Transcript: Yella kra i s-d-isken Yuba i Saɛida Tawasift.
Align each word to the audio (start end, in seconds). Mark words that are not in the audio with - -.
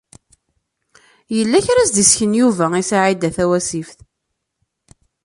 Yella 1.35 1.65
kra 1.65 1.81
i 1.83 1.87
s-d-isken 1.89 2.37
Yuba 2.41 2.65
i 2.81 2.83
Saɛida 2.89 3.29
Tawasift. 3.35 3.99